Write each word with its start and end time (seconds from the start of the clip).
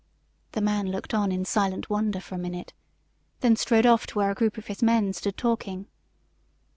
The 0.53 0.61
man 0.61 0.87
looked 0.89 1.13
on 1.13 1.31
in 1.31 1.45
silent 1.45 1.87
wonder 1.87 2.19
for 2.19 2.33
a 2.33 2.37
minute, 2.39 2.73
and 3.43 3.51
then 3.51 3.55
strode 3.55 3.85
off 3.85 4.07
to 4.07 4.15
where 4.17 4.31
a 4.31 4.33
group 4.33 4.57
of 4.57 4.65
his 4.65 4.81
men 4.81 5.13
stood 5.13 5.37
talking. 5.37 5.85